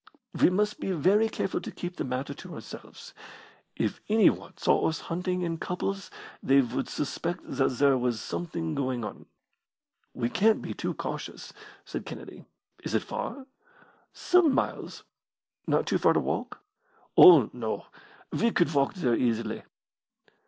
We 0.33 0.49
must 0.49 0.79
be 0.79 0.89
very 0.93 1.29
careful 1.29 1.61
to 1.61 1.69
keep 1.71 1.97
the 1.97 2.03
matter 2.03 2.33
to 2.33 2.55
ourselves. 2.55 3.13
If 3.75 4.01
anyone 4.09 4.57
saw 4.57 4.87
us 4.89 5.01
hunting 5.01 5.43
in 5.43 5.59
couples 5.59 6.09
they 6.41 6.59
would 6.61 6.89
suspect 6.89 7.41
that 7.45 7.73
there 7.77 7.95
was 7.99 8.19
something 8.19 8.73
going 8.73 9.05
on." 9.05 9.27
"We 10.15 10.27
can't 10.27 10.59
be 10.59 10.73
too 10.73 10.95
cautious," 10.95 11.53
said 11.85 12.07
Kennedy. 12.07 12.45
"Is 12.83 12.95
it 12.95 13.03
far?" 13.03 13.45
"Some 14.11 14.55
miles." 14.55 15.03
"Not 15.67 15.85
too 15.85 15.99
far 15.99 16.13
to 16.13 16.19
walk?" 16.19 16.61
"Oh, 17.15 17.51
no, 17.53 17.85
we 18.31 18.49
could 18.49 18.73
walk 18.73 18.95
there 18.95 19.13
easily." 19.13 19.61